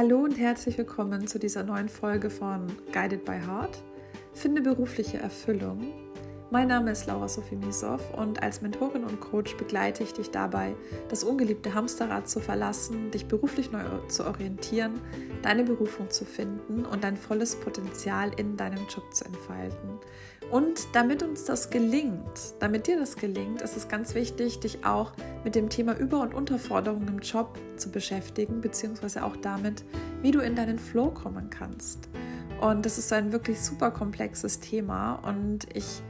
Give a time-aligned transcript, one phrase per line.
[0.00, 3.82] Hallo und herzlich willkommen zu dieser neuen Folge von Guided by Heart.
[4.32, 5.92] Finde berufliche Erfüllung.
[6.52, 10.76] Mein Name ist Laura Sophie Misow und als Mentorin und Coach begleite ich dich dabei,
[11.08, 15.00] das ungeliebte Hamsterrad zu verlassen, dich beruflich neu zu orientieren,
[15.42, 19.98] deine Berufung zu finden und dein volles Potenzial in deinem Job zu entfalten.
[20.50, 25.12] Und damit uns das gelingt, damit dir das gelingt, ist es ganz wichtig, dich auch
[25.44, 29.84] mit dem Thema Über- und Unterforderung im Job zu beschäftigen, beziehungsweise auch damit,
[30.22, 32.08] wie du in deinen Flow kommen kannst.
[32.60, 36.02] Und das ist ein wirklich super komplexes Thema und ich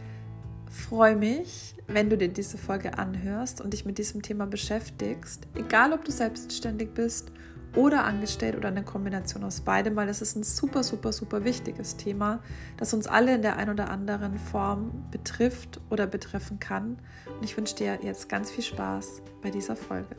[0.70, 5.92] freue mich, wenn du dir diese Folge anhörst und dich mit diesem Thema beschäftigst, egal
[5.92, 7.32] ob du selbstständig bist
[7.74, 11.96] oder angestellt oder eine Kombination aus beidem, weil es ist ein super, super, super wichtiges
[11.96, 12.40] Thema,
[12.76, 16.98] das uns alle in der einen oder anderen Form betrifft oder betreffen kann.
[17.36, 20.16] Und ich wünsche dir jetzt ganz viel Spaß bei dieser Folge.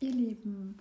[0.00, 0.76] Ihr Lieben,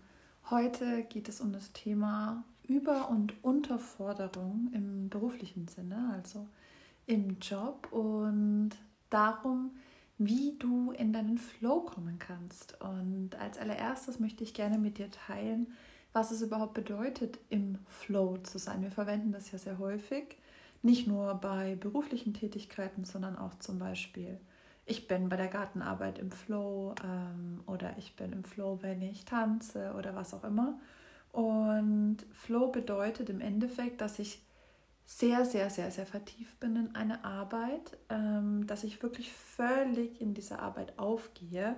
[0.50, 6.48] heute geht es um das Thema Über- und Unterforderung im beruflichen Sinne, also
[7.06, 8.72] im Job und
[9.10, 9.72] darum,
[10.20, 12.80] wie du in deinen Flow kommen kannst.
[12.82, 15.68] Und als allererstes möchte ich gerne mit dir teilen,
[16.12, 18.82] was es überhaupt bedeutet, im Flow zu sein.
[18.82, 20.38] Wir verwenden das ja sehr häufig,
[20.82, 24.40] nicht nur bei beruflichen Tätigkeiten, sondern auch zum Beispiel,
[24.86, 29.24] ich bin bei der Gartenarbeit im Flow ähm, oder ich bin im Flow, wenn ich
[29.24, 30.80] tanze oder was auch immer.
[31.32, 34.42] Und Flow bedeutet im Endeffekt, dass ich
[35.12, 40.36] sehr, sehr, sehr, sehr vertieft bin in eine Arbeit, ähm, dass ich wirklich völlig in
[40.36, 41.76] diese Arbeit aufgehe,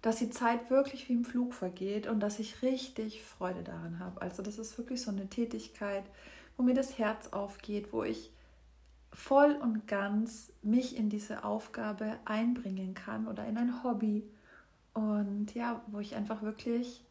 [0.00, 4.22] dass die Zeit wirklich wie im Flug vergeht und dass ich richtig Freude daran habe.
[4.22, 6.04] Also das ist wirklich so eine Tätigkeit,
[6.56, 8.32] wo mir das Herz aufgeht, wo ich
[9.12, 14.26] voll und ganz mich in diese Aufgabe einbringen kann oder in ein Hobby
[14.94, 17.04] und ja, wo ich einfach wirklich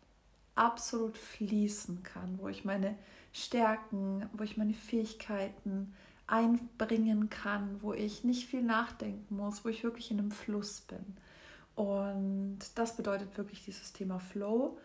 [0.57, 2.95] absolut fließen kann, wo ich meine
[3.33, 5.93] Stärken, wo ich meine Fähigkeiten
[6.27, 11.17] einbringen kann, wo ich nicht viel nachdenken muss, wo ich wirklich in einem Fluss bin.
[11.75, 14.77] Und das bedeutet wirklich dieses Thema Flow.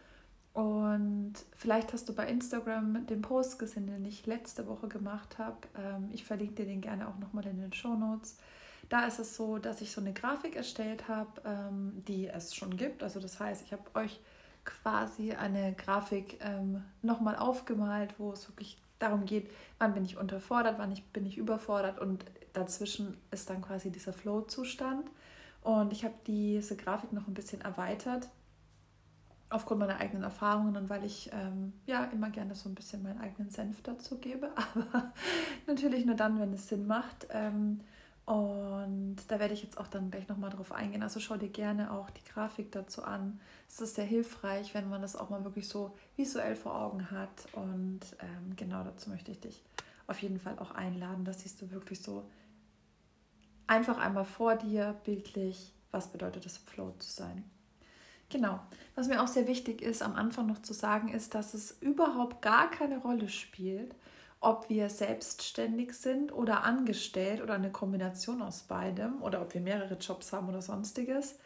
[0.53, 5.57] Und vielleicht hast du bei Instagram den Post gesehen, den ich letzte Woche gemacht habe.
[5.79, 8.37] Ähm, ich verlinke dir den gerne auch nochmal in den Show Notes.
[8.91, 12.77] Da ist es so, dass ich so eine Grafik erstellt habe, ähm, die es schon
[12.77, 13.03] gibt.
[13.03, 14.21] Also das heißt, ich habe euch
[14.65, 20.79] quasi eine Grafik ähm, nochmal aufgemalt, wo es wirklich darum geht, wann bin ich unterfordert,
[20.79, 25.11] wann ich, bin ich überfordert und dazwischen ist dann quasi dieser Flow-Zustand.
[25.63, 28.29] Und ich habe diese Grafik noch ein bisschen erweitert
[29.53, 33.21] aufgrund meiner eigenen Erfahrungen und weil ich ähm, ja immer gerne so ein bisschen meinen
[33.21, 35.13] eigenen Senf dazu gebe, aber
[35.67, 37.27] natürlich nur dann, wenn es Sinn macht.
[37.31, 37.81] Ähm,
[39.33, 41.03] da werde ich jetzt auch dann gleich nochmal drauf eingehen.
[41.03, 43.41] Also schau dir gerne auch die Grafik dazu an.
[43.67, 47.49] Es ist sehr hilfreich, wenn man das auch mal wirklich so visuell vor Augen hat.
[47.55, 49.65] Und ähm, genau dazu möchte ich dich
[50.07, 51.25] auf jeden Fall auch einladen.
[51.25, 52.29] Das siehst du wirklich so
[53.67, 57.43] einfach einmal vor dir bildlich, was bedeutet es, Flow zu sein.
[58.29, 58.61] Genau.
[58.95, 62.43] Was mir auch sehr wichtig ist, am Anfang noch zu sagen, ist, dass es überhaupt
[62.43, 63.95] gar keine Rolle spielt,
[64.43, 69.95] ob wir selbstständig sind oder angestellt oder eine Kombination aus beidem oder ob wir mehrere
[69.95, 71.39] Jobs haben oder sonstiges.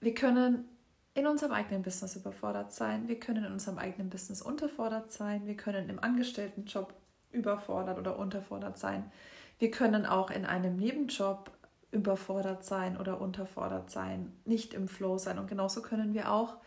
[0.00, 0.68] Wir können
[1.14, 5.56] in unserem eigenen Business überfordert sein, wir können in unserem eigenen Business unterfordert sein, wir
[5.56, 6.94] können im Angestelltenjob
[7.32, 9.10] überfordert oder unterfordert sein.
[9.58, 11.50] Wir können auch in einem Nebenjob
[11.90, 15.38] überfordert sein oder unterfordert sein, nicht im Flow sein.
[15.38, 16.58] Und genauso können wir auch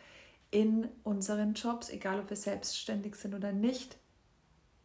[0.52, 3.98] in unseren Jobs, egal ob wir selbstständig sind oder nicht,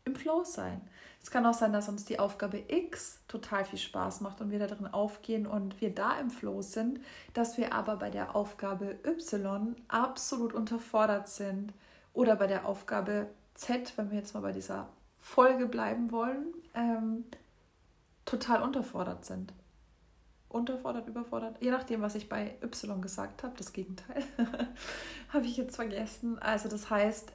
[0.05, 0.81] im Flow sein.
[1.23, 4.59] Es kann auch sein, dass uns die Aufgabe X total viel Spaß macht und wir
[4.59, 7.01] da drin aufgehen und wir da im Flow sind,
[7.33, 11.73] dass wir aber bei der Aufgabe Y absolut unterfordert sind
[12.13, 14.89] oder bei der Aufgabe Z, wenn wir jetzt mal bei dieser
[15.19, 17.25] Folge bleiben wollen, ähm,
[18.27, 19.55] total unterfordert sind.
[20.51, 24.23] Unterfordert, überfordert, je nachdem, was ich bei Y gesagt habe, das Gegenteil,
[25.31, 26.39] habe ich jetzt vergessen.
[26.39, 27.33] Also das heißt,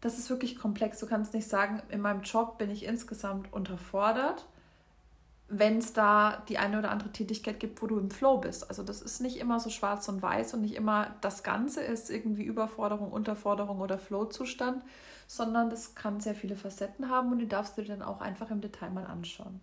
[0.00, 0.98] das ist wirklich komplex.
[1.00, 4.46] Du kannst nicht sagen, in meinem Job bin ich insgesamt unterfordert,
[5.48, 8.68] wenn es da die eine oder andere Tätigkeit gibt, wo du im Flow bist.
[8.68, 12.10] Also das ist nicht immer so schwarz und weiß und nicht immer das Ganze ist
[12.10, 14.84] irgendwie Überforderung, Unterforderung oder Flow-Zustand,
[15.26, 18.50] sondern das kann sehr viele Facetten haben und die darfst du dir dann auch einfach
[18.50, 19.60] im Detail mal anschauen.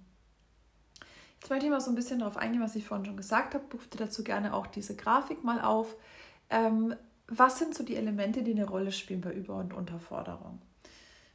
[1.39, 3.65] Jetzt möchte ich mal so ein bisschen darauf eingehen, was ich vorhin schon gesagt habe.
[3.71, 5.95] Ruf dir dazu gerne auch diese Grafik mal auf.
[6.49, 6.95] Ähm,
[7.27, 10.62] was sind so die Elemente, die eine Rolle spielen bei Über- und Unterforderung?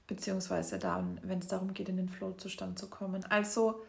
[0.06, 3.24] Beziehungsweise dann, wenn es darum geht, in den Flow-Zustand zu kommen.
[3.24, 3.82] Also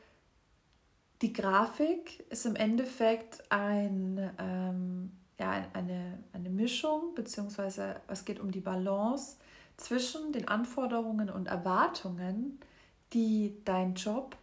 [1.21, 8.51] die Grafik ist im Endeffekt ein, ähm, ja, eine, eine Mischung, beziehungsweise es geht um
[8.51, 9.37] die Balance
[9.77, 12.59] zwischen den Anforderungen und Erwartungen,
[13.13, 14.37] die dein Job,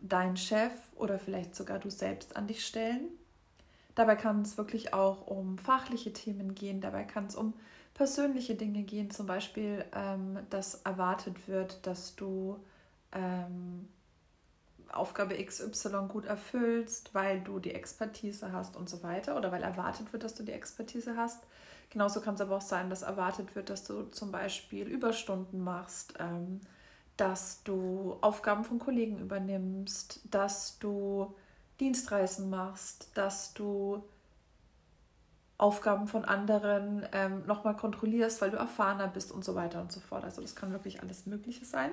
[0.00, 3.08] dein Chef oder vielleicht sogar du selbst an dich stellen.
[3.98, 7.52] Dabei kann es wirklich auch um fachliche Themen gehen, dabei kann es um
[7.94, 12.60] persönliche Dinge gehen, zum Beispiel, ähm, dass erwartet wird, dass du
[13.10, 13.88] ähm,
[14.92, 20.12] Aufgabe XY gut erfüllst, weil du die Expertise hast und so weiter oder weil erwartet
[20.12, 21.42] wird, dass du die Expertise hast.
[21.90, 26.14] Genauso kann es aber auch sein, dass erwartet wird, dass du zum Beispiel Überstunden machst,
[26.20, 26.60] ähm,
[27.16, 31.34] dass du Aufgaben von Kollegen übernimmst, dass du
[31.80, 34.02] Dienstreisen machst, dass du
[35.58, 39.98] Aufgaben von anderen ähm, nochmal kontrollierst, weil du erfahrener bist und so weiter und so
[39.98, 40.24] fort.
[40.24, 41.90] Also das kann wirklich alles Mögliche sein.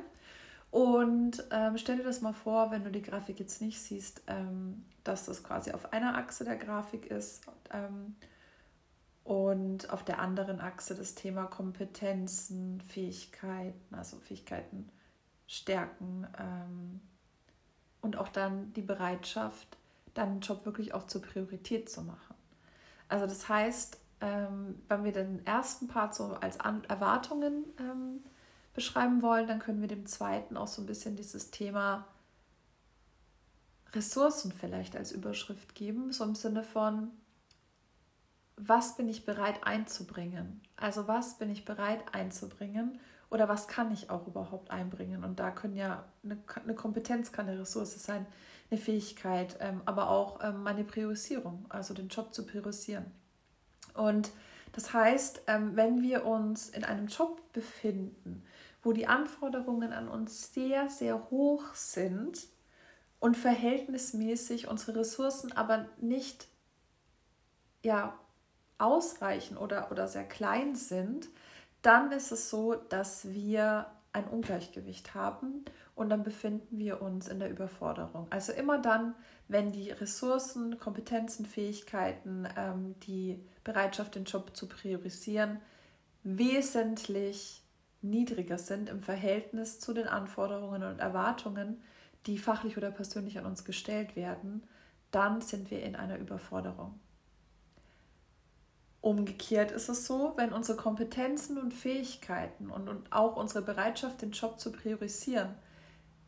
[0.70, 4.86] Und ähm, stell dir das mal vor, wenn du die Grafik jetzt nicht siehst, ähm,
[5.04, 8.16] dass das quasi auf einer Achse der Grafik ist ähm,
[9.24, 14.90] und auf der anderen Achse das Thema Kompetenzen, Fähigkeiten, also Fähigkeiten,
[15.48, 17.02] Stärken ähm,
[18.06, 19.78] und auch dann die Bereitschaft,
[20.14, 22.36] deinen Job wirklich auch zur Priorität zu machen.
[23.10, 28.24] Also das heißt, ähm, wenn wir den ersten Part so als An Erwartungen ähm,
[28.74, 32.08] beschreiben wollen, dann können wir dem zweiten auch so ein bisschen dieses Thema
[33.94, 37.10] Ressourcen vielleicht als Überschrift geben, so im Sinne von,
[38.56, 40.62] was bin ich bereit einzubringen?
[40.76, 43.00] Also was bin ich bereit einzubringen
[43.30, 45.24] oder was kann ich auch überhaupt einbringen?
[45.24, 48.26] Und da können ja eine, eine Kompetenz kann eine Ressource sein,
[48.72, 53.06] eine Fähigkeit, ähm, aber auch ähm, meine Priorisierung, also den Job zu priorisieren.
[53.94, 54.32] Und
[54.74, 58.44] das heißt, ähm, wenn wir uns in einem Job befinden,
[58.84, 62.48] wo die Anforderungen an uns sehr, sehr hoch sind
[63.20, 66.48] und verhältnismäßig unsere Ressourcen aber nicht
[67.84, 68.18] ja,
[68.78, 71.30] ausreichen oder, oder sehr klein sind,
[71.86, 77.40] dann ist es so, dass wir ein Ungleichgewicht haben und dann befinden wir uns in
[77.40, 78.28] der Überforderung.
[78.32, 79.14] Also immer dann,
[79.48, 85.60] wenn die Ressourcen, Kompetenzen, Fähigkeiten, ähm, die Bereitschaft, den Job zu priorisieren,
[86.24, 87.62] wesentlich
[88.02, 91.82] niedriger sind im Verhältnis zu den Anforderungen und Erwartungen,
[92.26, 94.64] die fachlich oder persönlich an uns gestellt werden,
[95.12, 97.00] dann sind wir in einer Überforderung.
[99.06, 104.32] Umgekehrt ist es so, wenn unsere Kompetenzen und Fähigkeiten und, und auch unsere Bereitschaft, den
[104.32, 105.54] Job zu priorisieren,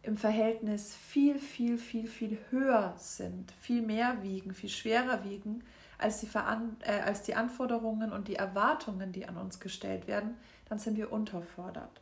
[0.03, 5.63] im Verhältnis viel, viel, viel, viel höher sind, viel mehr wiegen, viel schwerer wiegen
[5.97, 10.37] als die, Veran äh, als die Anforderungen und die Erwartungen, die an uns gestellt werden,
[10.69, 11.99] dann sind wir unterfordert.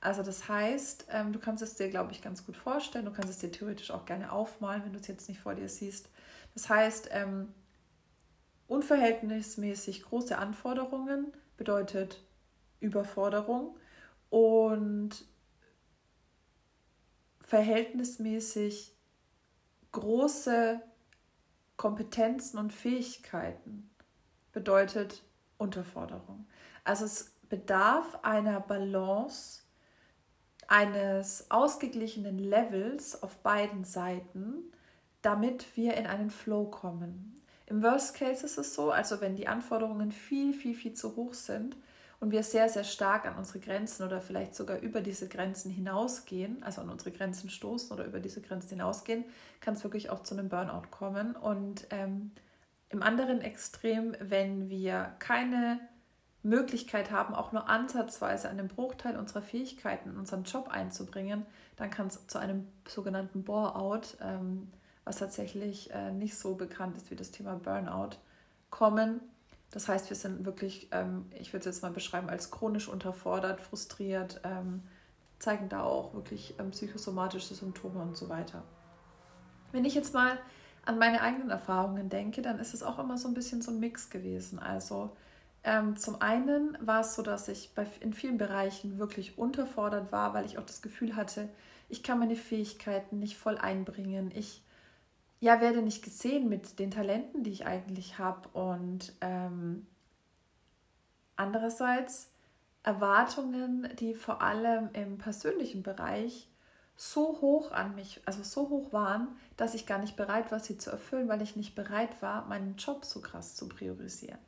[0.00, 3.04] Also das heißt, ähm, du kannst es dir, glaube ich, ganz gut vorstellen.
[3.04, 5.68] Du kannst es dir theoretisch auch gerne aufmalen, wenn du es jetzt nicht vor dir
[5.68, 6.08] siehst.
[6.52, 7.54] Das heißt, ähm,
[8.68, 12.22] unverhältnismäßig große Anforderungen bedeutet
[12.80, 13.76] Überforderung
[14.30, 15.24] und
[17.40, 18.92] verhältnismäßig
[19.92, 20.80] große
[21.76, 23.90] Kompetenzen und Fähigkeiten
[24.52, 25.22] bedeutet
[25.58, 26.46] Unterforderung.
[26.84, 29.62] Also es bedarf einer Balance,
[30.68, 34.72] eines ausgeglichenen Levels auf beiden Seiten,
[35.22, 37.40] damit wir in einen Flow kommen.
[37.66, 41.34] Im Worst Case ist es so, also wenn die Anforderungen viel, viel, viel zu hoch
[41.34, 41.76] sind
[42.20, 46.62] und wir sehr, sehr stark an unsere Grenzen oder vielleicht sogar über diese Grenzen hinausgehen,
[46.62, 49.24] also an unsere Grenzen stoßen oder über diese Grenzen hinausgehen,
[49.60, 51.34] kann es wirklich auch zu einem Burnout kommen.
[51.34, 52.30] Und ähm,
[52.88, 55.80] im anderen Extrem, wenn wir keine
[56.44, 61.44] Möglichkeit haben, auch nur ansatzweise einen Bruchteil unserer Fähigkeiten in unseren Job einzubringen,
[61.74, 64.70] dann kann es zu einem sogenannten Bore-out ähm,
[65.06, 68.16] was tatsächlich äh, nicht so bekannt ist wie das Thema Burnout,
[68.70, 69.20] kommen.
[69.70, 73.60] Das heißt, wir sind wirklich, ähm, ich würde es jetzt mal beschreiben, als chronisch unterfordert,
[73.60, 74.82] frustriert, ähm,
[75.38, 78.64] zeigen da auch wirklich ähm, psychosomatische Symptome und so weiter.
[79.70, 80.38] Wenn ich jetzt mal
[80.84, 83.80] an meine eigenen Erfahrungen denke, dann ist es auch immer so ein bisschen so ein
[83.80, 84.58] Mix gewesen.
[84.58, 85.16] Also
[85.96, 90.58] zum einen war es so, dass ich in vielen Bereichen wirklich unterfordert war, weil ich
[90.58, 91.48] auch das Gefühl hatte,
[91.88, 94.30] ich kann meine Fähigkeiten nicht voll einbringen.
[94.32, 94.62] Ich
[95.40, 98.48] ja, werde nicht gesehen mit den Talenten, die ich eigentlich habe.
[98.48, 99.86] Und ähm,
[101.36, 102.30] andererseits
[102.82, 106.48] Erwartungen, die vor allem im persönlichen Bereich
[106.96, 110.78] so hoch an mich, also so hoch waren, dass ich gar nicht bereit war, sie
[110.78, 114.38] zu erfüllen, weil ich nicht bereit war, meinen Job so krass zu priorisieren.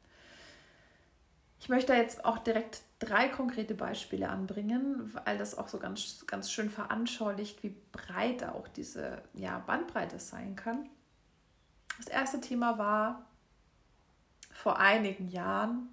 [1.61, 6.51] Ich möchte jetzt auch direkt drei konkrete Beispiele anbringen, weil das auch so ganz, ganz
[6.51, 10.89] schön veranschaulicht, wie breit auch diese ja, Bandbreite sein kann.
[11.99, 13.27] Das erste Thema war
[14.51, 15.89] vor einigen Jahren.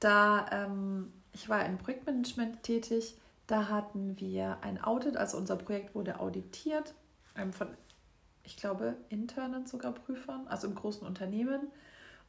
[0.00, 5.94] Da ähm, ich war im Projektmanagement tätig, da hatten wir ein Audit, also unser Projekt
[5.94, 6.94] wurde auditiert
[7.36, 7.68] ähm, von,
[8.44, 11.68] ich glaube, internen sogar Prüfern, also im großen Unternehmen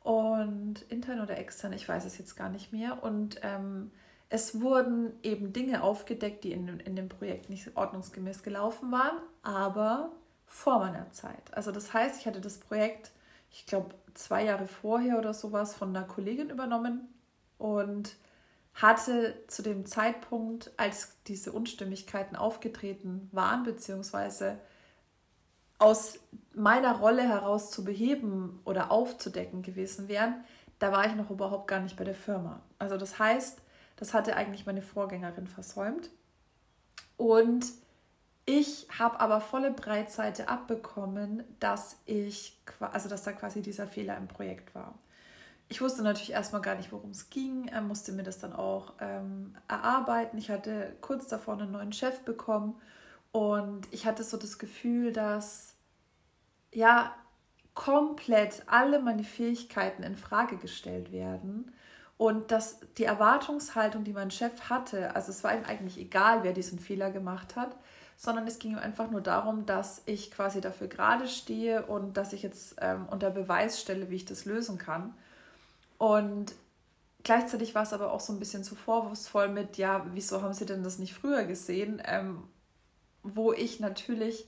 [0.02, 3.04] und intern oder extern, ich weiß es jetzt gar nicht mehr.
[3.04, 3.92] Und ähm,
[4.30, 10.12] es wurden eben Dinge aufgedeckt, die in, in dem Projekt nicht ordnungsgemäß gelaufen waren, aber
[10.46, 11.54] vor meiner Zeit.
[11.54, 13.12] Also das heißt, ich hatte das Projekt,
[13.52, 17.08] ich glaube, zwei Jahre vorher oder sowas von einer Kollegin übernommen
[17.58, 18.16] und
[18.74, 24.60] hatte zu dem Zeitpunkt, als diese Unstimmigkeiten aufgetreten waren, beziehungsweise
[25.78, 26.20] aus
[26.54, 30.44] meiner Rolle heraus zu beheben oder aufzudecken gewesen wären,
[30.80, 32.62] da war ich noch überhaupt gar nicht bei der Firma.
[32.80, 33.62] Also das heißt,
[33.96, 36.10] das hatte eigentlich meine Vorgängerin versäumt.
[37.18, 37.66] Und
[38.46, 44.28] ich habe aber volle Breitseite abbekommen, dass ich, also dass da quasi dieser Fehler im
[44.28, 45.00] Projekt war.
[45.68, 47.72] Ich wusste natürlich erstmal gar nicht, worum es ging.
[47.88, 50.38] Musste mir das dann auch ähm, erarbeiten.
[50.38, 52.80] Ich hatte kurz davor einen neuen Chef bekommen
[53.32, 55.74] und ich hatte so das Gefühl, dass
[56.72, 57.16] ja
[57.74, 61.74] komplett alle meine Fähigkeiten in Frage gestellt werden
[62.18, 66.54] und dass die Erwartungshaltung, die mein Chef hatte, also es war ihm eigentlich egal, wer
[66.54, 67.76] diesen Fehler gemacht hat,
[68.16, 72.32] sondern es ging ihm einfach nur darum, dass ich quasi dafür gerade stehe und dass
[72.32, 75.14] ich jetzt ähm, unter Beweis stelle, wie ich das lösen kann.
[75.98, 76.54] Und
[77.24, 80.66] gleichzeitig war es aber auch so ein bisschen zu vorwurfsvoll mit, ja, wieso haben Sie
[80.66, 82.02] denn das nicht früher gesehen?
[82.06, 82.44] Ähm,
[83.24, 84.46] wo ich natürlich,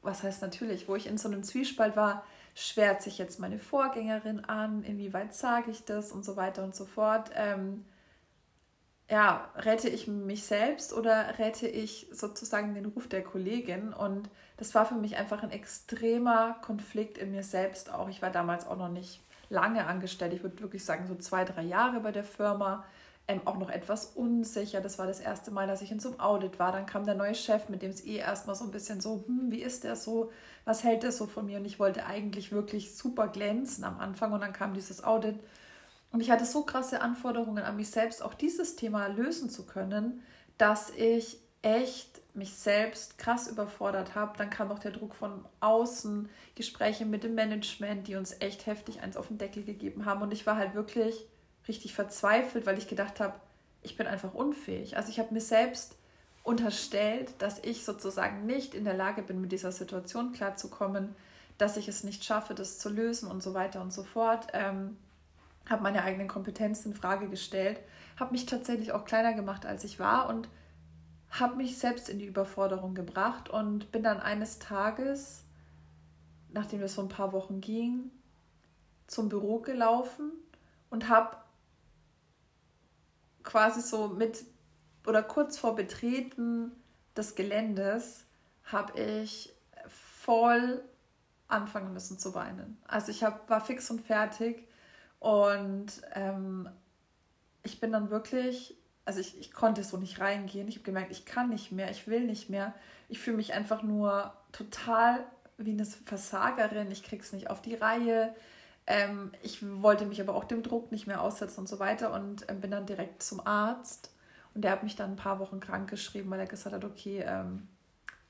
[0.00, 4.44] was heißt natürlich, wo ich in so einem Zwiespalt war, schwert sich jetzt meine Vorgängerin
[4.44, 7.30] an, inwieweit sage ich das und so weiter und so fort.
[7.34, 7.84] Ähm,
[9.10, 13.92] ja, rette ich mich selbst oder rette ich sozusagen den Ruf der Kollegin?
[13.92, 18.08] Und das war für mich einfach ein extremer Konflikt in mir selbst auch.
[18.08, 19.20] Ich war damals auch noch nicht
[19.50, 20.32] lange angestellt.
[20.32, 22.84] Ich würde wirklich sagen, so zwei, drei Jahre bei der Firma.
[23.26, 24.82] Ähm, auch noch etwas unsicher.
[24.82, 26.72] Das war das erste Mal, dass ich in so einem Audit war.
[26.72, 29.50] Dann kam der neue Chef, mit dem es eh erstmal so ein bisschen so, hm,
[29.50, 30.30] wie ist der so?
[30.66, 31.58] Was hält der so von mir?
[31.58, 34.32] Und ich wollte eigentlich wirklich super glänzen am Anfang.
[34.32, 35.40] Und dann kam dieses Audit.
[36.12, 40.22] Und ich hatte so krasse Anforderungen an mich selbst, auch dieses Thema lösen zu können,
[40.58, 44.36] dass ich echt mich selbst krass überfordert habe.
[44.36, 49.00] Dann kam noch der Druck von außen, Gespräche mit dem Management, die uns echt heftig
[49.00, 50.20] eins auf den Deckel gegeben haben.
[50.22, 51.26] Und ich war halt wirklich
[51.68, 53.34] richtig verzweifelt, weil ich gedacht habe,
[53.82, 54.96] ich bin einfach unfähig.
[54.96, 55.96] Also ich habe mir selbst
[56.42, 61.14] unterstellt, dass ich sozusagen nicht in der Lage bin, mit dieser Situation klarzukommen,
[61.58, 64.48] dass ich es nicht schaffe, das zu lösen und so weiter und so fort.
[64.52, 64.96] Ähm,
[65.68, 67.80] habe meine eigenen Kompetenzen in Frage gestellt,
[68.18, 70.48] habe mich tatsächlich auch kleiner gemacht, als ich war und
[71.30, 75.42] habe mich selbst in die Überforderung gebracht und bin dann eines Tages,
[76.52, 78.10] nachdem es so ein paar Wochen ging,
[79.06, 80.32] zum Büro gelaufen
[80.90, 81.36] und habe
[83.44, 84.44] quasi so mit
[85.06, 86.72] oder kurz vor Betreten
[87.16, 88.24] des Geländes
[88.64, 89.54] habe ich
[89.88, 90.82] voll
[91.46, 92.78] anfangen müssen zu weinen.
[92.88, 94.66] Also ich hab, war fix und fertig
[95.20, 96.68] und ähm,
[97.62, 100.68] ich bin dann wirklich also ich, ich konnte so nicht reingehen.
[100.68, 102.74] Ich habe gemerkt, ich kann nicht mehr, ich will nicht mehr.
[103.08, 105.24] Ich fühle mich einfach nur total
[105.58, 106.90] wie eine Versagerin.
[106.90, 108.34] Ich krieg's nicht auf die Reihe.
[108.86, 112.44] Ähm, ich wollte mich aber auch dem Druck nicht mehr aussetzen und so weiter und
[112.48, 114.10] ähm, bin dann direkt zum Arzt.
[114.54, 117.24] Und der hat mich dann ein paar Wochen krank geschrieben, weil er gesagt hat, okay,
[117.26, 117.68] ähm,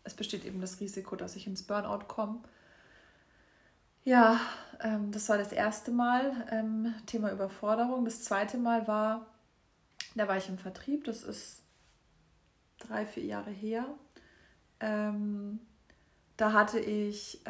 [0.05, 2.41] es besteht eben das Risiko, dass ich ins Burnout komme.
[4.05, 4.39] Ja,
[4.81, 8.05] ähm, das war das erste Mal ähm, Thema Überforderung.
[8.05, 9.27] Das zweite Mal war,
[10.15, 11.63] da war ich im Vertrieb, das ist
[12.79, 13.87] drei, vier Jahre her.
[14.81, 15.61] Ähm,
[16.37, 17.41] da hatte ich,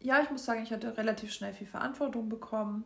[0.00, 2.84] ja, ich muss sagen, ich hatte relativ schnell viel Verantwortung bekommen.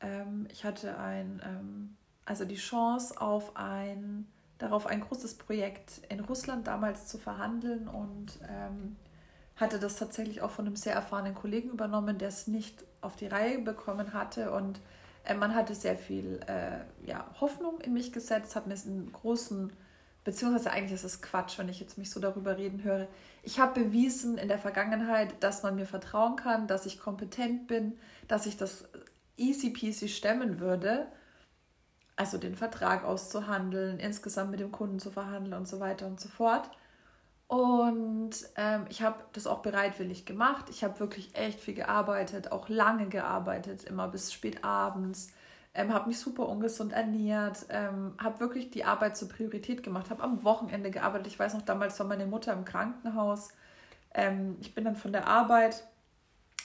[0.00, 4.26] Ähm, ich hatte ein, ähm, also die Chance auf ein,
[4.58, 8.96] darauf ein großes Projekt in Russland damals zu verhandeln und ähm,
[9.56, 13.26] hatte das tatsächlich auch von einem sehr erfahrenen Kollegen übernommen, der es nicht auf die
[13.26, 14.80] Reihe bekommen hatte und
[15.24, 19.72] äh, man hatte sehr viel äh, ja, Hoffnung in mich gesetzt, hat mir einen großen,
[20.28, 23.08] beziehungsweise eigentlich ist es Quatsch, wenn ich jetzt mich so darüber reden höre.
[23.42, 27.98] Ich habe bewiesen in der Vergangenheit, dass man mir vertrauen kann, dass ich kompetent bin,
[28.28, 28.86] dass ich das
[29.38, 31.06] easy peasy stemmen würde.
[32.14, 36.28] Also den Vertrag auszuhandeln, insgesamt mit dem Kunden zu verhandeln und so weiter und so
[36.28, 36.68] fort.
[37.46, 40.66] Und ähm, ich habe das auch bereitwillig gemacht.
[40.68, 45.32] Ich habe wirklich echt viel gearbeitet, auch lange gearbeitet, immer bis spät abends.
[45.74, 50.22] Ähm, habe mich super ungesund ernährt, ähm, habe wirklich die Arbeit zur Priorität gemacht, habe
[50.22, 51.28] am Wochenende gearbeitet.
[51.28, 53.50] Ich weiß noch, damals war meine Mutter im Krankenhaus.
[54.14, 55.84] Ähm, ich bin dann von der Arbeit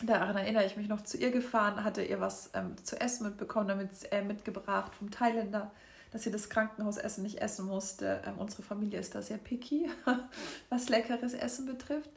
[0.01, 3.67] daran erinnere ich mich noch, zu ihr gefahren, hatte ihr was ähm, zu essen mitbekommen,
[3.67, 5.71] damit äh, mitgebracht vom Thailänder,
[6.11, 8.21] dass sie das Krankenhausessen nicht essen musste.
[8.25, 9.89] Ähm, unsere Familie ist da sehr picky,
[10.69, 12.09] was leckeres Essen betrifft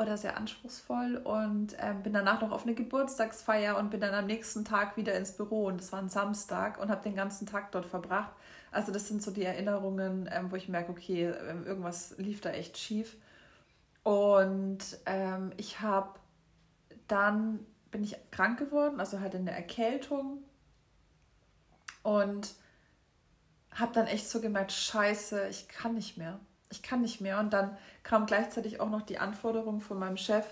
[0.00, 4.26] oder sehr anspruchsvoll und ähm, bin danach noch auf eine Geburtstagsfeier und bin dann am
[4.26, 7.72] nächsten Tag wieder ins Büro und das war ein Samstag und habe den ganzen Tag
[7.72, 8.32] dort verbracht.
[8.72, 12.50] Also das sind so die Erinnerungen, ähm, wo ich merke, okay, ähm, irgendwas lief da
[12.50, 13.16] echt schief.
[14.02, 16.18] Und ähm, ich habe
[17.08, 20.44] dann bin ich krank geworden, also hatte eine Erkältung
[22.02, 22.54] und
[23.72, 26.38] habe dann echt so gemerkt, scheiße, ich kann nicht mehr.
[26.70, 27.40] Ich kann nicht mehr.
[27.40, 30.46] Und dann kam gleichzeitig auch noch die Anforderung von meinem Chef,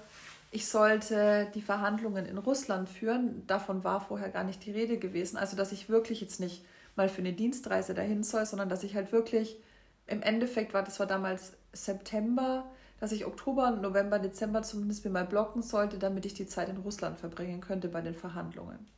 [0.50, 3.46] ich sollte die Verhandlungen in Russland führen.
[3.46, 5.37] Davon war vorher gar nicht die Rede gewesen.
[5.37, 6.64] Also, dass ich wirklich jetzt nicht
[6.96, 9.58] mal für eine Dienstreise dahin soll, sondern dass ich halt wirklich
[10.06, 12.64] im Endeffekt war, das war damals September,
[12.98, 16.78] dass ich Oktober, November, Dezember zumindest mir mal blocken sollte, damit ich die Zeit in
[16.78, 18.88] Russland verbringen könnte bei den Verhandlungen.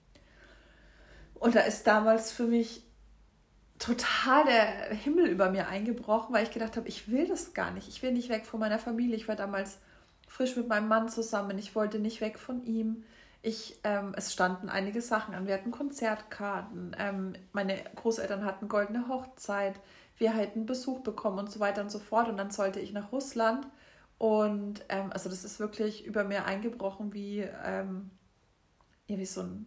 [1.35, 2.85] Und da ist damals für mich
[3.81, 7.89] total der Himmel über mir eingebrochen, weil ich gedacht habe, ich will das gar nicht.
[7.89, 9.17] Ich will nicht weg von meiner Familie.
[9.17, 9.79] Ich war damals
[10.29, 11.59] frisch mit meinem Mann zusammen.
[11.59, 13.05] Ich wollte nicht weg von ihm.
[13.43, 15.47] Ich, ähm, es standen einige Sachen an.
[15.47, 16.95] Wir hatten Konzertkarten.
[16.99, 19.81] Ähm, meine Großeltern hatten goldene Hochzeit.
[20.19, 22.29] Wir hätten Besuch bekommen und so weiter und so fort.
[22.29, 23.67] Und dann sollte ich nach Russland.
[24.19, 28.11] Und ähm, also das ist wirklich über mir eingebrochen wie, ähm,
[29.07, 29.67] ja, wie so ein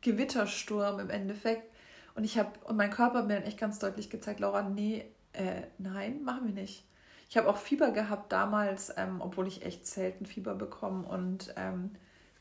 [0.00, 1.72] Gewittersturm im Endeffekt.
[2.18, 5.04] Und ich habe, und mein Körper hat mir dann echt ganz deutlich gezeigt, Laura, nee,
[5.34, 6.84] äh, nein, machen wir nicht.
[7.30, 11.92] Ich habe auch Fieber gehabt damals, ähm, obwohl ich echt selten Fieber bekomme und ähm,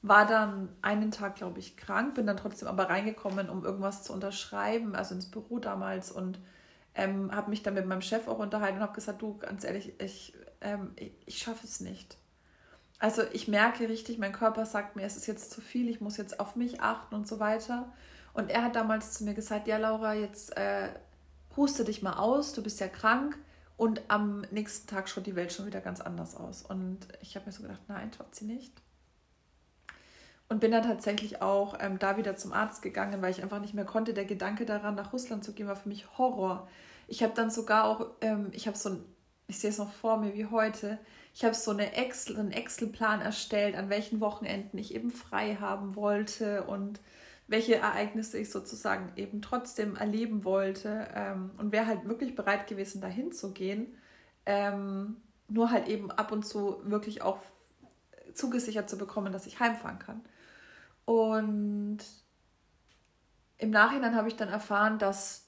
[0.02, 4.14] war dann einen Tag, glaube ich, krank, bin dann trotzdem aber reingekommen, um irgendwas zu
[4.14, 6.40] unterschreiben, also ins Büro damals und
[6.96, 9.94] ähm, habe mich dann mit meinem Chef auch unterhalten und habe gesagt, du, ganz ehrlich,
[10.02, 12.18] ich, ähm, ich, ich schaffe es nicht.
[12.98, 16.18] Also ich merke richtig, mein Körper sagt mir, es ist jetzt zu viel, ich muss
[16.18, 17.94] jetzt auf mich achten und so weiter.
[18.38, 20.90] Und er hat damals zu mir gesagt, ja Laura, jetzt äh,
[21.58, 23.36] huste dich mal aus, du bist ja krank.
[23.78, 26.62] Und am nächsten Tag schaut die Welt schon wieder ganz anders aus.
[26.62, 28.74] Und ich habe mir so gedacht, nein, tut sie nicht.
[30.50, 33.74] Und bin dann tatsächlich auch ähm, da wieder zum Arzt gegangen, weil ich einfach nicht
[33.74, 34.14] mehr konnte.
[34.14, 36.68] Der Gedanke daran, nach Russland zu gehen, war für mich Horror.
[37.08, 39.04] Ich habe dann sogar auch, ähm, ich habe so ein,
[39.48, 41.00] ich sehe es noch vor mir wie heute,
[41.34, 45.96] ich habe so eine Excel, einen Excel-Plan erstellt, an welchen Wochenenden ich eben frei haben
[45.96, 47.00] wollte und
[47.48, 53.02] welche Ereignisse ich sozusagen eben trotzdem erleben wollte ähm, und wäre halt wirklich bereit gewesen,
[53.02, 53.98] dahin zu gehen.
[54.46, 57.40] Ähm, nur halt eben ab und zu wirklich auch
[58.34, 60.22] zugesichert zu bekommen, dass ich heimfahren kann.
[61.06, 62.00] Und
[63.58, 65.48] im Nachhinein habe ich dann erfahren, dass,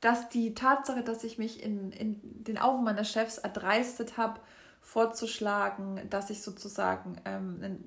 [0.00, 4.40] dass die Tatsache, dass ich mich in, in den Augen meiner Chefs erdreistet habe,
[4.80, 7.84] vorzuschlagen, dass ich sozusagen ähm,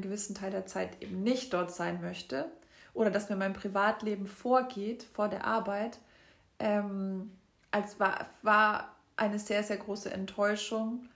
[0.00, 2.50] gewissen Teil der Zeit eben nicht dort sein möchte
[2.96, 5.98] oder dass mir mein Privatleben vorgeht vor der Arbeit,
[6.58, 7.30] ähm,
[7.70, 11.06] als war, war eine sehr, sehr große Enttäuschung.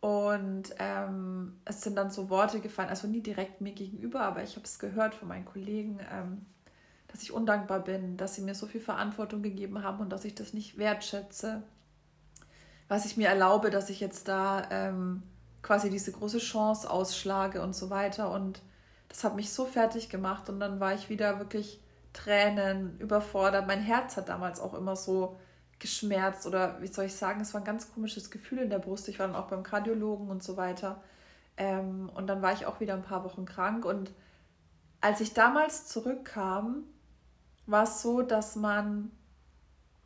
[0.00, 4.56] Und ähm, es sind dann so Worte gefallen, also nie direkt mir gegenüber, aber ich
[4.56, 6.44] habe es gehört von meinen Kollegen, ähm,
[7.08, 10.34] dass ich undankbar bin, dass sie mir so viel Verantwortung gegeben haben und dass ich
[10.34, 11.62] das nicht wertschätze.
[12.88, 15.22] Was ich mir erlaube, dass ich jetzt da ähm,
[15.62, 18.30] quasi diese große Chance ausschlage und so weiter.
[18.30, 18.62] Und
[19.08, 21.80] das hat mich so fertig gemacht und dann war ich wieder wirklich
[22.12, 23.66] Tränen überfordert.
[23.66, 25.36] Mein Herz hat damals auch immer so
[25.78, 29.08] geschmerzt oder wie soll ich sagen, es war ein ganz komisches Gefühl in der Brust.
[29.08, 31.02] Ich war dann auch beim Kardiologen und so weiter.
[31.56, 33.84] Ähm, und dann war ich auch wieder ein paar Wochen krank.
[33.84, 34.12] Und
[35.00, 36.84] als ich damals zurückkam,
[37.66, 39.10] war es so, dass man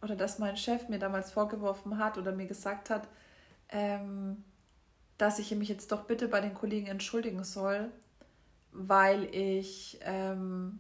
[0.03, 3.09] oder dass mein Chef mir damals vorgeworfen hat oder mir gesagt hat,
[3.69, 4.45] ähm,
[5.19, 7.91] dass ich mich jetzt doch bitte bei den Kollegen entschuldigen soll,
[8.73, 10.79] weil ich, ähm,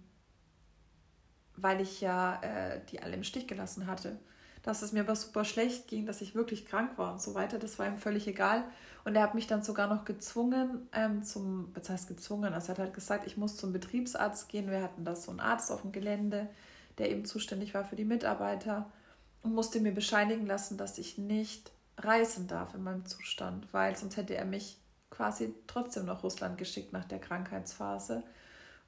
[1.56, 4.18] weil ich ja äh, die alle im Stich gelassen hatte.
[4.62, 7.58] Dass es mir aber super schlecht ging, dass ich wirklich krank war und so weiter,
[7.58, 8.64] das war ihm völlig egal.
[9.04, 12.70] Und er hat mich dann sogar noch gezwungen ähm, zum, was heißt gezwungen, also er
[12.72, 14.68] hat halt gesagt, ich muss zum Betriebsarzt gehen.
[14.68, 16.48] Wir hatten da so einen Arzt auf dem Gelände,
[16.98, 18.90] der eben zuständig war für die Mitarbeiter
[19.42, 24.16] und musste mir bescheinigen lassen, dass ich nicht reisen darf in meinem Zustand, weil sonst
[24.16, 24.78] hätte er mich
[25.10, 28.22] quasi trotzdem nach Russland geschickt nach der Krankheitsphase.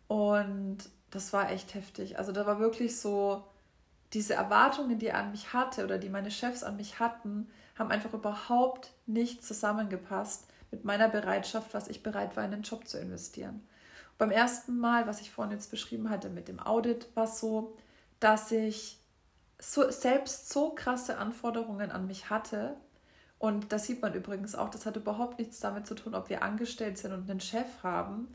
[0.09, 0.79] Und
[1.11, 2.19] das war echt heftig.
[2.19, 3.45] Also da war wirklich so,
[4.13, 7.91] diese Erwartungen, die er an mich hatte oder die meine Chefs an mich hatten, haben
[7.91, 12.99] einfach überhaupt nicht zusammengepasst mit meiner Bereitschaft, was ich bereit war, in den Job zu
[12.99, 13.67] investieren.
[14.19, 17.77] beim ersten Mal, was ich vorhin jetzt beschrieben hatte mit dem Audit, war es so,
[18.19, 18.99] dass ich
[19.61, 22.77] so, selbst so krasse Anforderungen an mich hatte,
[23.39, 26.43] und das sieht man übrigens auch, das hat überhaupt nichts damit zu tun, ob wir
[26.43, 28.29] angestellt sind und einen Chef haben,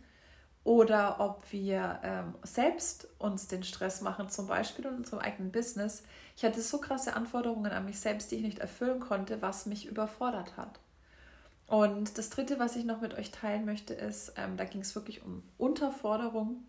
[0.63, 6.03] oder ob wir ähm, selbst uns den Stress machen, zum Beispiel in unserem eigenen Business.
[6.37, 9.85] Ich hatte so krasse Anforderungen an mich selbst, die ich nicht erfüllen konnte, was mich
[9.87, 10.79] überfordert hat.
[11.67, 14.95] Und das Dritte, was ich noch mit euch teilen möchte, ist, ähm, da ging es
[14.95, 16.63] wirklich um Unterforderung.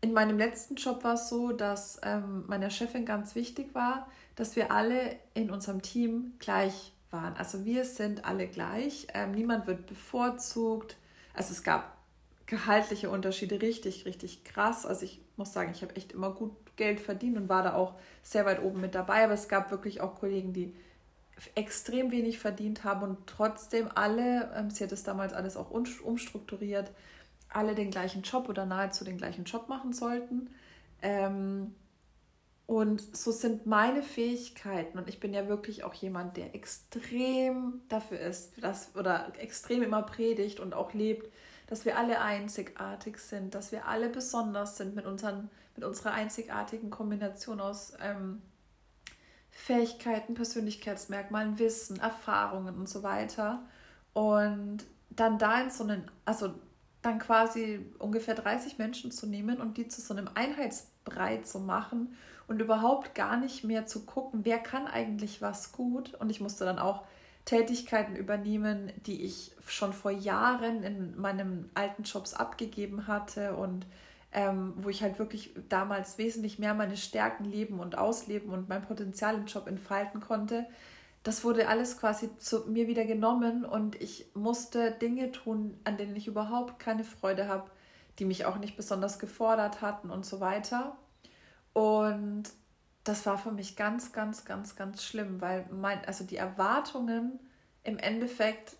[0.00, 4.56] In meinem letzten Job war es so, dass ähm, meiner Chefin ganz wichtig war, dass
[4.56, 7.34] wir alle in unserem Team gleich waren.
[7.36, 9.06] Also wir sind alle gleich.
[9.14, 10.96] Ähm, niemand wird bevorzugt.
[11.34, 11.96] Also es gab
[12.46, 14.86] gehaltliche Unterschiede richtig, richtig krass.
[14.86, 17.94] Also ich muss sagen, ich habe echt immer gut Geld verdient und war da auch
[18.22, 19.24] sehr weit oben mit dabei.
[19.24, 20.74] Aber es gab wirklich auch Kollegen, die
[21.54, 26.90] extrem wenig verdient haben und trotzdem alle, ähm, sie hat es damals alles auch umstrukturiert,
[27.48, 30.50] alle den gleichen Job oder nahezu den gleichen Job machen sollten.
[31.02, 31.74] Ähm,
[32.72, 38.18] und so sind meine Fähigkeiten, und ich bin ja wirklich auch jemand, der extrem dafür
[38.18, 41.30] ist, dass, oder extrem immer predigt und auch lebt,
[41.66, 46.88] dass wir alle einzigartig sind, dass wir alle besonders sind mit, unseren, mit unserer einzigartigen
[46.88, 48.40] Kombination aus ähm,
[49.50, 53.66] Fähigkeiten, Persönlichkeitsmerkmalen, Wissen, Erfahrungen und so weiter.
[54.14, 56.54] Und dann da in so einen, also
[57.02, 62.16] dann quasi ungefähr 30 Menschen zu nehmen und die zu so einem Einheitsbrei zu machen
[62.52, 66.14] und überhaupt gar nicht mehr zu gucken, wer kann eigentlich was gut.
[66.16, 67.02] Und ich musste dann auch
[67.46, 73.86] Tätigkeiten übernehmen, die ich schon vor Jahren in meinen alten Jobs abgegeben hatte und
[74.32, 78.82] ähm, wo ich halt wirklich damals wesentlich mehr meine Stärken leben und ausleben und mein
[78.82, 80.66] Potenzial im Job entfalten konnte.
[81.22, 86.16] Das wurde alles quasi zu mir wieder genommen und ich musste Dinge tun, an denen
[86.16, 87.70] ich überhaupt keine Freude habe,
[88.18, 90.98] die mich auch nicht besonders gefordert hatten und so weiter.
[91.72, 92.44] Und
[93.04, 97.40] das war für mich ganz, ganz, ganz, ganz schlimm, weil mein, also die Erwartungen
[97.82, 98.76] im Endeffekt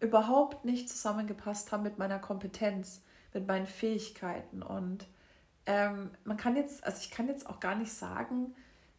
[0.00, 3.02] überhaupt nicht zusammengepasst haben mit meiner Kompetenz
[3.34, 4.62] mit meinen Fähigkeiten.
[4.62, 5.06] Und
[5.66, 8.54] ähm, man kann jetzt, also ich kann jetzt auch gar nicht sagen,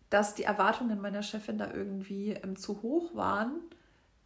[0.09, 3.55] dass die Erwartungen meiner Chefin da irgendwie ähm, zu hoch waren.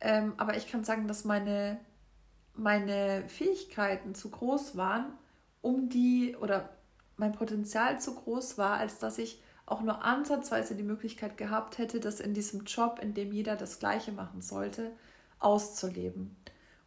[0.01, 1.79] Ähm, aber ich kann sagen, dass meine,
[2.55, 5.13] meine Fähigkeiten zu groß waren,
[5.61, 6.69] um die oder
[7.19, 11.99] mein Potenzial zu groß war, als dass ich auch nur ansatzweise die Möglichkeit gehabt hätte,
[11.99, 14.91] das in diesem Job, in dem jeder das Gleiche machen sollte,
[15.39, 16.35] auszuleben.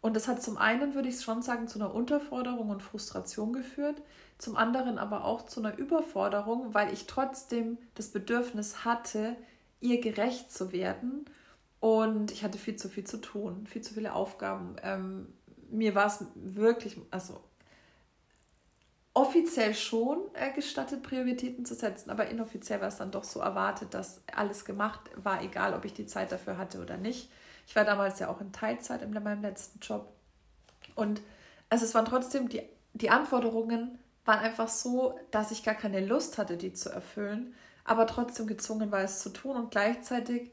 [0.00, 4.02] Und das hat zum einen, würde ich schon sagen, zu einer Unterforderung und Frustration geführt,
[4.36, 9.36] zum anderen aber auch zu einer Überforderung, weil ich trotzdem das Bedürfnis hatte,
[9.80, 11.24] ihr gerecht zu werden.
[11.78, 14.74] Und ich hatte viel zu viel zu tun, viel zu viele Aufgaben.
[14.82, 15.32] Ähm,
[15.70, 17.40] mir war es wirklich, also
[19.14, 23.94] offiziell schon äh, gestattet, Prioritäten zu setzen, aber inoffiziell war es dann doch so erwartet,
[23.94, 27.30] dass alles gemacht war, egal ob ich die Zeit dafür hatte oder nicht.
[27.66, 30.12] Ich war damals ja auch in Teilzeit in meinem letzten Job.
[30.94, 31.20] Und
[31.68, 32.62] also es waren trotzdem, die,
[32.94, 38.06] die Anforderungen waren einfach so, dass ich gar keine Lust hatte, die zu erfüllen, aber
[38.06, 39.56] trotzdem gezwungen war, es zu tun.
[39.56, 40.50] Und gleichzeitig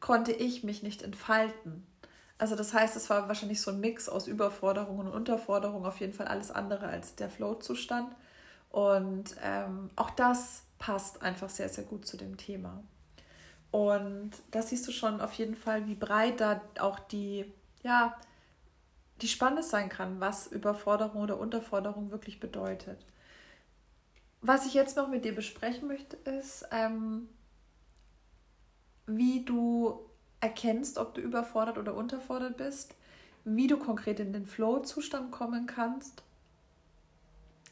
[0.00, 1.86] konnte ich mich nicht entfalten.
[2.42, 6.12] Also das heißt, es war wahrscheinlich so ein Mix aus Überforderung und Unterforderung, auf jeden
[6.12, 8.16] Fall alles andere als der Flow-Zustand.
[8.68, 12.82] Und ähm, auch das passt einfach sehr, sehr gut zu dem Thema.
[13.70, 17.44] Und da siehst du schon auf jeden Fall, wie breit da auch die,
[17.84, 18.18] ja,
[19.20, 23.06] die Spanne sein kann, was Überforderung oder Unterforderung wirklich bedeutet.
[24.40, 27.28] Was ich jetzt noch mit dir besprechen möchte, ist, ähm,
[29.06, 30.08] wie du
[30.42, 32.94] erkennst, ob du überfordert oder unterfordert bist,
[33.44, 36.22] wie du konkret in den Flow-Zustand kommen kannst.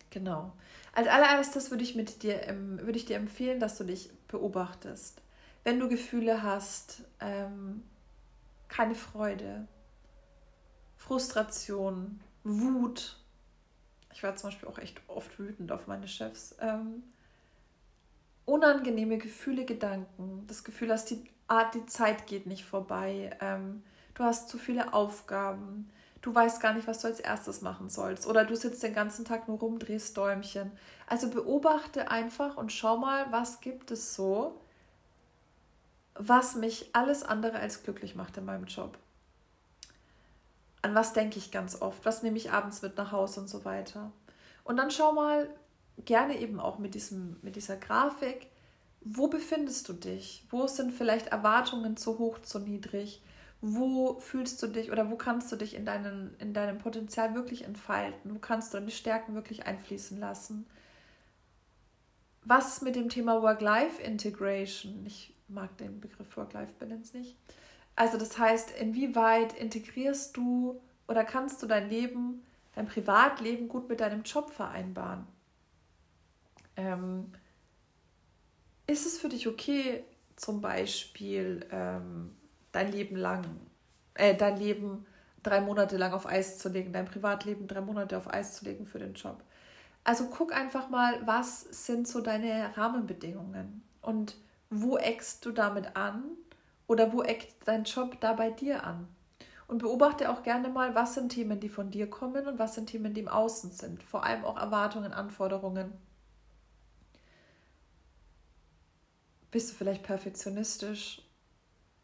[0.08, 0.52] Genau.
[0.92, 2.40] Als allererstes würde ich, mit dir,
[2.78, 5.20] würde ich dir empfehlen, dass du dich beobachtest
[5.64, 7.82] wenn du Gefühle hast, ähm,
[8.68, 9.66] keine Freude,
[10.96, 13.18] Frustration, Wut.
[14.12, 16.56] Ich war zum Beispiel auch echt oft wütend auf meine Chefs.
[16.60, 17.02] Ähm,
[18.46, 23.82] unangenehme Gefühle, Gedanken, das Gefühl hast, die, Art, die Zeit geht nicht vorbei, ähm,
[24.14, 25.90] du hast zu viele Aufgaben,
[26.22, 29.24] du weißt gar nicht, was du als erstes machen sollst oder du sitzt den ganzen
[29.24, 30.70] Tag nur rum, drehst Däumchen.
[31.06, 34.60] Also beobachte einfach und schau mal, was gibt es so,
[36.14, 38.98] was mich alles andere als glücklich macht in meinem Job.
[40.82, 42.04] An was denke ich ganz oft?
[42.04, 44.12] Was nehme ich abends mit nach Hause und so weiter?
[44.64, 45.48] Und dann schau mal
[46.04, 48.46] gerne eben auch mit, diesem, mit dieser Grafik,
[49.00, 50.44] wo befindest du dich?
[50.50, 53.22] Wo sind vielleicht Erwartungen zu hoch, zu niedrig?
[53.62, 57.64] Wo fühlst du dich oder wo kannst du dich in, deinen, in deinem Potenzial wirklich
[57.64, 58.34] entfalten?
[58.34, 60.66] Wo kannst du deine Stärken wirklich einfließen lassen?
[62.44, 65.04] Was mit dem Thema Work-Life-Integration?
[65.06, 67.36] Ich mag den Begriff Work-Life-Balance nicht.
[67.96, 72.42] Also das heißt, inwieweit integrierst du oder kannst du dein Leben
[72.74, 75.26] dein Privatleben gut mit deinem Job vereinbaren?
[76.76, 77.32] Ähm,
[78.90, 80.04] ist es für dich okay,
[80.36, 82.36] zum Beispiel ähm,
[82.72, 83.44] dein Leben lang,
[84.14, 85.06] äh, dein Leben
[85.42, 88.86] drei Monate lang auf Eis zu legen, dein Privatleben drei Monate auf Eis zu legen
[88.86, 89.42] für den Job?
[90.04, 94.36] Also guck einfach mal, was sind so deine Rahmenbedingungen und
[94.70, 96.24] wo eckst du damit an
[96.86, 99.08] oder wo eckt dein Job da bei dir an?
[99.66, 102.88] Und beobachte auch gerne mal, was sind Themen, die von dir kommen und was sind
[102.88, 104.02] Themen, die im Außen sind.
[104.02, 105.92] Vor allem auch Erwartungen, Anforderungen.
[109.50, 111.22] Bist du vielleicht perfektionistisch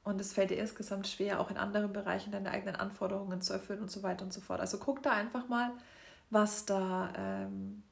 [0.02, 3.82] und es fällt dir insgesamt schwer, auch in anderen Bereichen deine eigenen Anforderungen zu erfüllen
[3.82, 4.60] und so weiter und so fort.
[4.60, 5.72] Also guck da einfach mal,
[6.30, 7.82] was da ähm,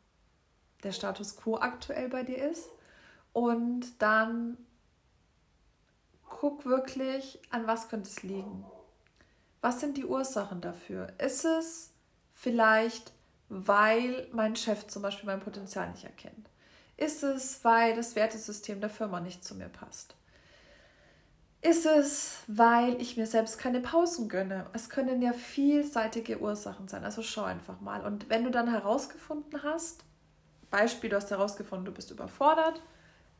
[0.83, 2.69] der Status quo aktuell bei dir ist
[3.33, 4.57] und dann
[6.29, 8.65] guck wirklich, an was könnte es liegen.
[9.61, 11.13] Was sind die Ursachen dafür?
[11.19, 11.91] Ist es
[12.33, 13.13] vielleicht,
[13.49, 16.51] weil mein Chef zum Beispiel mein Potenzial nicht erkennt?
[16.97, 20.15] Ist es, weil das Wertesystem der Firma nicht zu mir passt?
[21.61, 24.67] Ist es, weil ich mir selbst keine Pausen gönne?
[24.75, 27.05] Es können ja vielseitige Ursachen sein.
[27.05, 28.05] Also schau einfach mal.
[28.05, 30.05] Und wenn du dann herausgefunden hast,
[30.71, 32.83] Beispiel, du hast herausgefunden, du bist überfordert,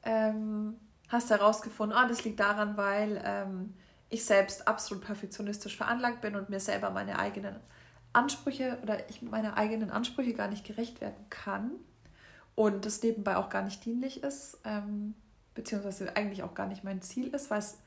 [0.05, 0.77] ähm,
[1.09, 3.75] hast herausgefunden, ah, das liegt daran, weil ähm,
[4.09, 7.57] ich selbst absolut perfektionistisch veranlagt bin und mir selber meine eigenen
[8.15, 11.73] Ansprüche oder ich meine eigenen Ansprüche gar nicht gerecht werden kann
[12.55, 15.15] und das nebenbei auch gar nicht dienlich ist, ähm,
[15.55, 17.79] beziehungsweise eigentlich auch gar nicht mein Ziel ist, weil es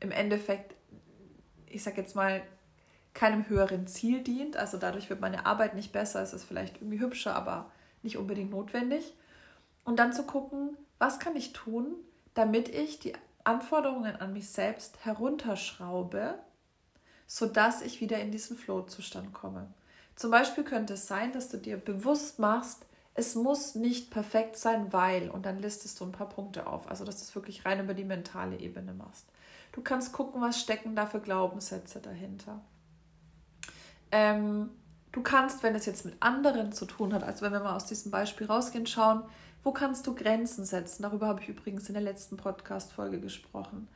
[0.00, 0.74] im Endeffekt,
[1.66, 2.42] ich sag jetzt mal,
[3.14, 4.56] keinem höheren Ziel dient.
[4.56, 7.70] Also dadurch wird meine Arbeit nicht besser, es ist vielleicht irgendwie hübscher, aber
[8.02, 9.14] nicht unbedingt notwendig.
[9.84, 11.94] Und dann zu gucken, was kann ich tun,
[12.34, 16.38] damit ich die Anforderungen an mich selbst herunterschraube,
[17.26, 19.72] sodass ich wieder in diesen Flow-Zustand komme.
[20.16, 24.92] Zum Beispiel könnte es sein, dass du dir bewusst machst, es muss nicht perfekt sein,
[24.92, 27.80] weil, und dann listest du ein paar Punkte auf, also dass du es wirklich rein
[27.80, 29.26] über die mentale Ebene machst.
[29.72, 32.60] Du kannst gucken, was stecken da für Glaubenssätze dahinter.
[34.10, 34.70] Ähm,
[35.12, 37.86] du kannst, wenn es jetzt mit anderen zu tun hat, also wenn wir mal aus
[37.86, 39.22] diesem Beispiel rausgehen, schauen,
[39.62, 41.02] wo kannst du Grenzen setzen?
[41.02, 43.88] Darüber habe ich übrigens in der letzten Podcast-Folge gesprochen.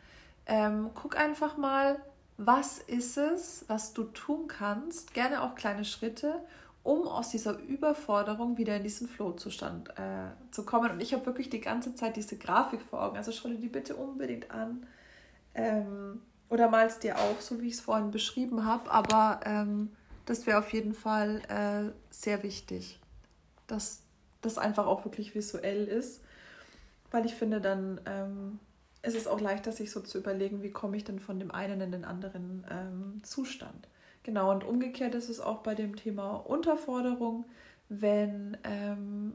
[0.47, 2.01] Ähm, guck einfach mal,
[2.39, 6.41] was ist es, was du tun kannst, gerne auch kleine Schritte,
[6.88, 10.90] um aus dieser Überforderung wieder in diesen Flow-Zustand äh, zu kommen.
[10.90, 13.18] Und ich habe wirklich die ganze Zeit diese Grafik vor Augen.
[13.18, 14.87] Also schau dir die bitte unbedingt an.
[15.55, 18.90] Ähm, oder mal es dir auf, so wie ich es vorhin beschrieben habe.
[18.90, 19.90] Aber ähm,
[20.24, 22.98] das wäre auf jeden Fall äh, sehr wichtig,
[23.66, 24.01] dass
[24.40, 26.22] das einfach auch wirklich visuell ist.
[27.11, 28.61] Weil ich finde, dann ähm,
[29.03, 31.83] ist es auch leichter, sich so zu überlegen, wie komme ich denn von dem einen
[31.83, 33.88] in den anderen ähm, Zustand.
[34.29, 37.47] Genau, und umgekehrt ist es auch bei dem Thema Unterforderung,
[37.88, 39.33] wenn ähm,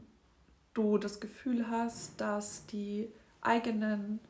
[0.72, 4.20] du das Gefühl hast, dass die eigenen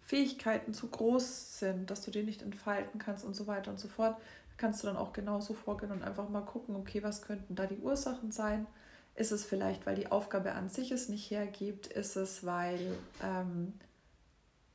[0.00, 3.86] Fähigkeiten zu groß sind, dass du die nicht entfalten kannst und so weiter und so
[3.86, 4.20] fort,
[4.56, 7.78] kannst du dann auch genauso vorgehen und einfach mal gucken, okay, was könnten da die
[7.78, 8.66] Ursachen sein?
[9.14, 11.86] Ist es vielleicht, weil die Aufgabe an sich es nicht hergibt?
[11.86, 13.72] Ist es, weil, ähm,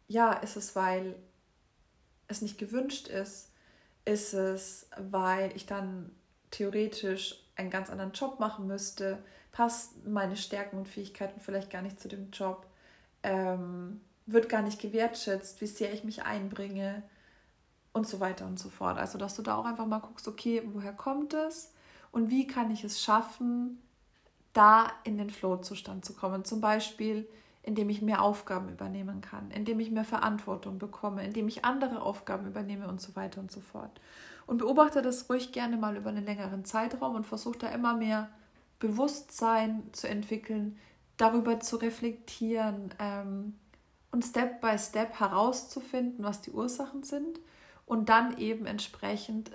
[0.08, 1.18] ja, ist es, weil
[2.30, 3.50] es nicht gewünscht ist?
[4.06, 6.12] Ist es, weil ich dann
[6.52, 9.24] theoretisch einen ganz anderen Job machen müsste?
[9.52, 12.68] Passt meine Stärken und Fähigkeiten vielleicht gar nicht zu dem Job?
[13.24, 17.04] Ähm, wird gar nicht gewertschätzt, wie sehr ich mich einbringe
[17.94, 18.98] und so weiter und so fort.
[18.98, 21.72] Also, dass du da auch einfach mal guckst, okay, woher kommt es
[22.12, 23.82] und wie kann ich es schaffen,
[24.54, 26.44] da in den Flow-Zustand zu kommen?
[26.44, 27.28] Zum Beispiel,
[27.64, 32.46] indem ich mehr Aufgaben übernehmen kann, indem ich mehr Verantwortung bekomme, indem ich andere Aufgaben
[32.46, 34.02] übernehme und so weiter und so fort.
[34.46, 38.30] Und beobachte das ruhig gerne mal über einen längeren Zeitraum und versuche da immer mehr
[38.80, 40.78] Bewusstsein zu entwickeln,
[41.16, 43.56] darüber zu reflektieren ähm,
[44.12, 47.40] und Step by Step herauszufinden, was die Ursachen sind
[47.86, 49.52] und dann eben entsprechend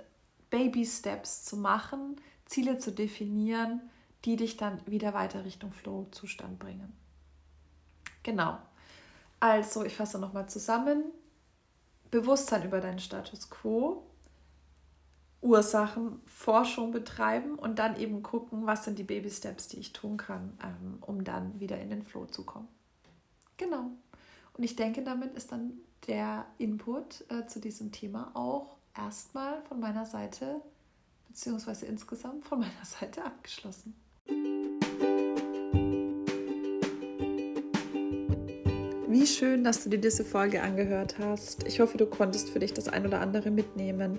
[0.49, 3.81] Baby Steps zu machen, Ziele zu definieren,
[4.25, 6.98] die dich dann wieder weiter Richtung Flow-Zustand bringen.
[8.23, 8.57] Genau.
[9.39, 11.03] Also, ich fasse nochmal zusammen.
[12.11, 14.03] Bewusstsein über deinen Status quo,
[15.41, 20.57] Ursachenforschung betreiben und dann eben gucken, was sind die Baby Steps, die ich tun kann,
[20.63, 22.67] ähm, um dann wieder in den Flow zu kommen.
[23.57, 23.91] Genau.
[24.53, 25.73] Und ich denke, damit ist dann
[26.07, 30.61] der Input äh, zu diesem Thema auch erstmal von meiner Seite,
[31.27, 33.95] beziehungsweise insgesamt von meiner Seite abgeschlossen.
[39.19, 41.67] Wie schön, dass du dir diese Folge angehört hast.
[41.67, 44.17] Ich hoffe, du konntest für dich das ein oder andere mitnehmen.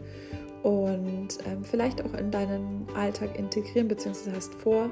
[0.62, 4.90] und ähm, vielleicht auch in deinen Alltag integrieren, beziehungsweise hast vor,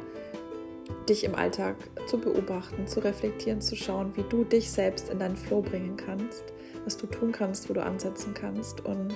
[1.10, 5.36] dich im Alltag zu beobachten, zu reflektieren, zu schauen, wie du dich selbst in deinen
[5.36, 6.54] Flow bringen kannst,
[6.86, 8.82] was du tun kannst, wo du ansetzen kannst.
[8.86, 9.12] Und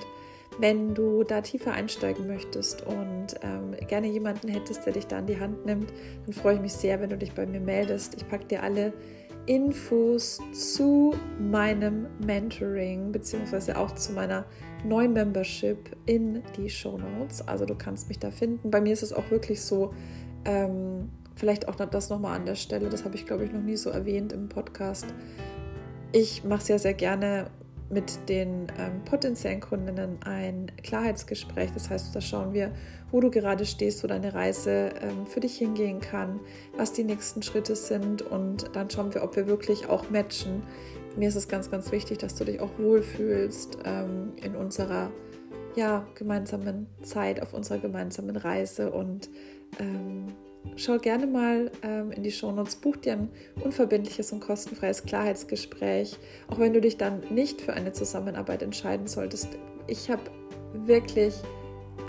[0.59, 5.25] wenn du da tiefer einsteigen möchtest und ähm, gerne jemanden hättest, der dich da an
[5.25, 5.91] die Hand nimmt,
[6.27, 8.13] dann freue ich mich sehr, wenn du dich bei mir meldest.
[8.15, 8.93] Ich packe dir alle
[9.45, 14.45] Infos zu meinem Mentoring beziehungsweise auch zu meiner
[14.85, 17.45] neuen Membership in die Show Notes.
[17.47, 18.71] Also du kannst mich da finden.
[18.71, 19.93] Bei mir ist es auch wirklich so,
[20.45, 23.75] ähm, vielleicht auch das nochmal an der Stelle, das habe ich glaube ich noch nie
[23.75, 25.07] so erwähnt im Podcast.
[26.11, 27.47] Ich mache sehr, sehr gerne
[27.89, 31.71] mit den ähm, potenziellen Kundinnen ein Klarheitsgespräch.
[31.73, 32.71] Das heißt, da schauen wir,
[33.11, 36.39] wo du gerade stehst, wo deine Reise ähm, für dich hingehen kann,
[36.75, 40.63] was die nächsten Schritte sind und dann schauen wir, ob wir wirklich auch matchen.
[41.15, 45.11] Mir ist es ganz, ganz wichtig, dass du dich auch wohlfühlst ähm, in unserer
[45.75, 49.29] ja, gemeinsamen Zeit, auf unserer gemeinsamen Reise und
[49.79, 50.27] ähm,
[50.75, 53.29] schau gerne mal ähm, in die Shownotes, buch dir ein
[53.63, 59.49] unverbindliches und kostenfreies Klarheitsgespräch, auch wenn du dich dann nicht für eine Zusammenarbeit entscheiden solltest.
[59.87, 60.23] Ich habe
[60.73, 61.35] wirklich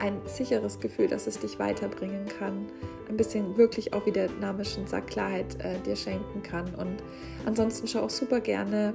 [0.00, 2.66] ein sicheres Gefühl, dass es dich weiterbringen kann.
[3.08, 6.74] Ein bisschen wirklich auch, wie der Name schon sagt, Klarheit äh, dir schenken kann.
[6.74, 7.02] Und
[7.46, 8.94] ansonsten schau auch super gerne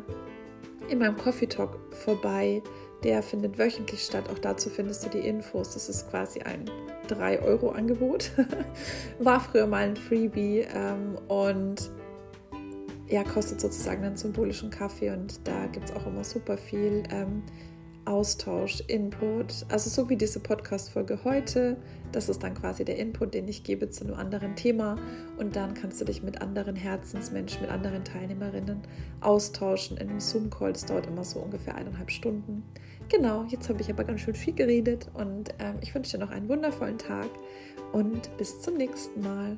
[0.89, 2.61] in meinem Coffee Talk vorbei.
[3.03, 4.25] Der findet wöchentlich statt.
[4.29, 5.73] Auch dazu findest du die Infos.
[5.73, 6.65] Das ist quasi ein
[7.09, 8.31] 3-Euro-Angebot.
[9.19, 11.89] War früher mal ein Freebie ähm, und
[13.07, 17.43] ja, kostet sozusagen einen symbolischen Kaffee und da gibt es auch immer super viel ähm,
[18.09, 19.65] Austausch, Input.
[19.69, 21.77] Also so wie diese Podcast-Folge heute.
[22.11, 24.97] Das ist dann quasi der Input, den ich gebe zu einem anderen Thema.
[25.37, 28.81] Und dann kannst du dich mit anderen Herzensmenschen, mit anderen Teilnehmerinnen
[29.21, 30.73] austauschen in einem Zoom-Call.
[30.73, 32.63] Das dauert immer so ungefähr eineinhalb Stunden.
[33.09, 36.31] Genau, jetzt habe ich aber ganz schön viel geredet und ähm, ich wünsche dir noch
[36.31, 37.29] einen wundervollen Tag
[37.91, 39.57] und bis zum nächsten Mal.